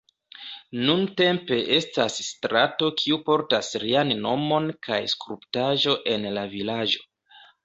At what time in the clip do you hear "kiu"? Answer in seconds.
3.03-3.19